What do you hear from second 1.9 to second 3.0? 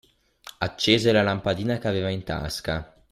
in tasca.